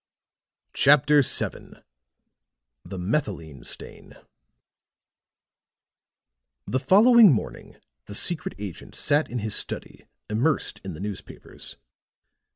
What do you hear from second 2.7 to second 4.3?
THE METHYLENE STAIN